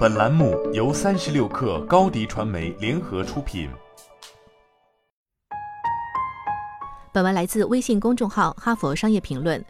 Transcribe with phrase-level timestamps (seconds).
[0.00, 3.68] 本栏目由三十六氪高低传媒联合出品。
[7.12, 9.60] 本文来自微信公众号《哈佛商业评论》。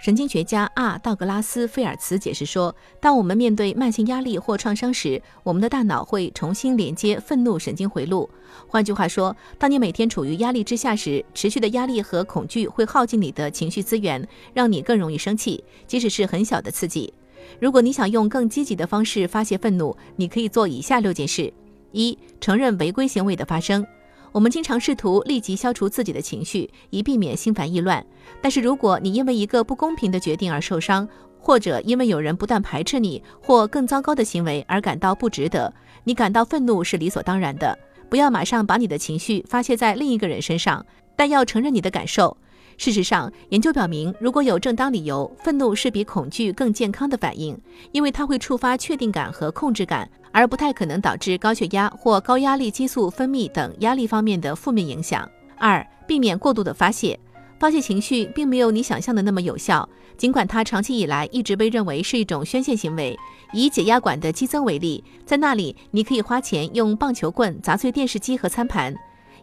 [0.00, 8.30] 神经学家阿道格拉斯·菲尔茨解释说，当我们面对慢性压力或创伤时，我们的大脑会重新连接愤怒神经回路。
[8.68, 17.12] 换句话说，当你每天处于压力之下时，持续的压力和恐惧会耗尽你的情绪资源，让你更容易生气，即使是很小的刺激。
[17.60, 21.52] 如果你想用更积极的方式发泄愤怒，你可以做以下六件事：
[21.92, 23.86] 一、承认违规行为的发生。
[24.32, 28.04] 我们经常试图立即消除自己的情绪，以避免心烦意乱。
[28.40, 31.08] 但是，如果你因为一个不公平的决定而受伤，
[31.40, 35.72] 或者因为有人不断排斥你或更糟糕的行为而感到不值得，
[36.04, 37.76] 你感到愤怒是理所当然的。
[38.08, 40.84] 不要马上把你的情绪发泄在另一个人身上，
[41.16, 42.36] 但要承认你的感受。
[42.80, 47.54] 事实上，研究表明，如果有正当理由，愤怒是比恐惧更健康的反应，
[47.92, 55.28] 因为它会触发确定感和控制感，而不太可能导致高血压或高压力激素分泌等压力方面的负面影响。
[55.58, 57.20] 二、避免过度的发泄，
[57.58, 63.14] 发泄情绪并没有你想象的那么有效，尽管它长期以来一直被认为是一种宣泄行为。
[63.52, 68.94] 以解压馆的激增为例，在那里你可以花钱用棒球棍砸碎电视机和餐盘。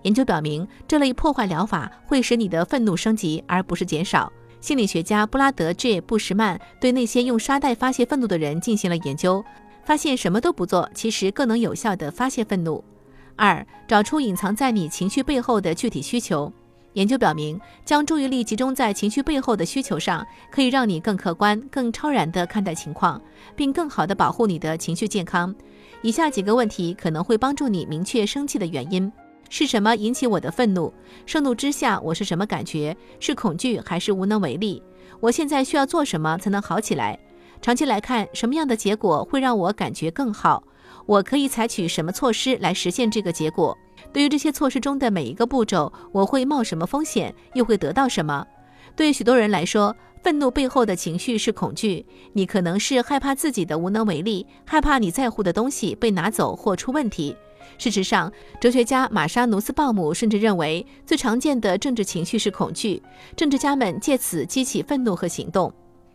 [0.03, 4.31] 研究表明，这类破坏疗法会使你的愤怒升级，而不是减少。
[4.59, 9.43] 心理学家布拉德 ·J· 布什曼对那些用沙袋发泄愤怒的人进行了研究，
[9.83, 12.83] 发现什么都不做其实更能有效地发泄愤怒。
[13.35, 16.51] 二、找出隐藏在你情绪背后的具体需求。
[16.93, 23.21] 研究表明，将注意力集中在情绪背后的需求上，可以让你更客观、更超然地看待情况，
[23.55, 25.53] 并更好地保护你的情绪健康。
[26.01, 29.11] 以下几个问题可能会帮助你明确生气的原因。
[29.49, 30.93] 是什么引起我的愤怒？
[31.25, 32.95] 盛怒之下，我是什么感觉？
[33.19, 34.81] 是恐惧还是无能为力？
[35.19, 37.17] 我现在需要做什么才能好起来？
[37.61, 40.63] 长期来看，什么样的结果会让我感觉更好？
[41.05, 43.75] 我可以采取什么措施来实现这个结果？
[44.13, 47.33] 对于这些措施中的每一个步骤，我会冒什么风险？
[47.53, 48.45] 又会得到什么？
[48.95, 52.05] 对许多人来说，愤怒背后的情绪是恐惧。
[52.33, 57.35] 你可能是害怕自己的无能为力，害怕你在乎的东西被拿走或出问题。
[57.77, 63.01] 事实上，哲学家玛莎·努斯鲍姆甚至认为，最常见的政治情绪是恐惧。
[63.35, 65.71] 政治家们借此激起愤怒和行动。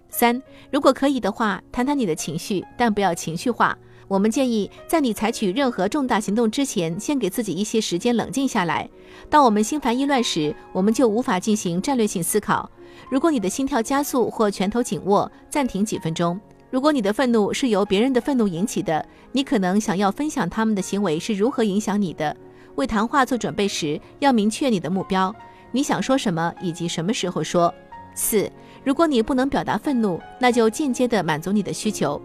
[0.08, 3.76] 三，如果可以的话，谈谈你的情绪，但不要情绪化。
[4.08, 8.86] 我们建议，在你采取任何重大行动之前，先给自己一些时间冷静下来。
[9.30, 12.70] 当我们心烦意乱时，我们就无法进行战略性思考。
[13.08, 16.38] 如果你的心跳加速或拳头紧握，暂停几分钟。
[16.72, 22.34] 如果你的愤怒是由别人的愤怒引起的，你可能想要分享他们的行为是如何影响你的。
[22.76, 25.34] 为谈话做准备时，要明确你的目标，
[25.70, 27.72] 你想说什么以及什么时候说。
[28.14, 28.50] 四，
[28.82, 32.18] 如果你不能表达愤怒，那就间接地满足你的需求。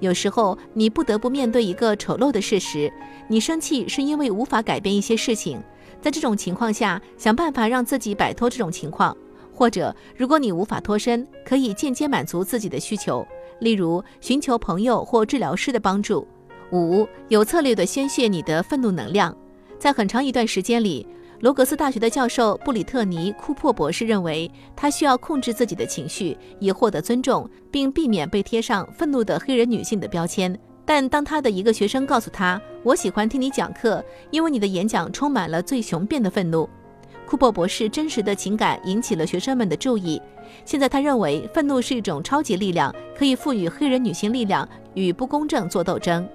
[0.00, 2.92] 有时候你不得不面对一个丑陋的事实：
[3.28, 5.62] 你生气是因为无法改变一些事情。
[6.00, 9.16] 在这种情况下，想办法让自己摆脱这种情况，
[9.54, 13.24] 或者如果你无法脱身，可以间接满足自己的需求。
[13.62, 16.26] 例如，寻求朋友或治疗师的帮助。
[16.72, 19.34] 五、有策略地宣泄你的愤怒能量。
[19.78, 21.06] 在很长一段时间里，
[21.40, 30.58] 罗格斯大学的教授布里特尼·库珀博士认为，他需要控制自己的情绪，以获得尊重，并避免被贴上愤怒的黑人女性的标签。
[30.84, 36.68] 但当他的一个学生告诉他：“我喜欢听你讲课，因为你的演讲充满了最雄辩的愤怒。”
[37.32, 40.20] 库珀博士真实的情感引起了学生们的注意。
[40.66, 46.28] 现在他认为，愤怒是一种超级力量，可以赋予黑人女性力量与不公正做斗争。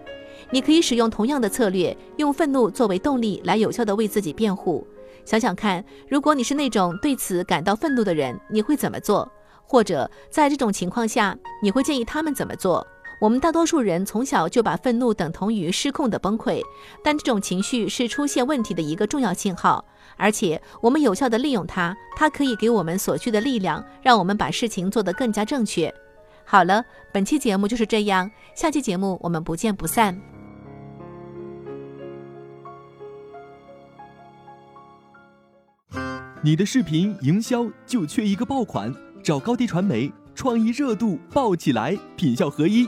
[0.50, 4.88] 你可以使用同样的策略，用愤怒作为动力来有效地为自己辩护。
[5.24, 9.32] 想想看，如果你是那种对此感到愤怒的人，你会怎么做？
[9.64, 12.84] 或者在这种情况下，你会建议他们怎么做？
[13.20, 16.62] 我们大多数人从小就把愤怒等同于失控的崩溃，
[17.04, 19.84] 但这种情绪是出现问题的一个重要信号，
[20.18, 25.92] 而且我们有效地利用它，它可以给我们所需的力量，让我们把事情做得更加正确。
[26.46, 30.16] 好了，本期节目就是这样，下期节目我们不见不散。
[36.44, 38.94] 你的视频营销就缺一个爆款，
[39.24, 42.88] 找高低传媒，创意热度爆起来，品效合一。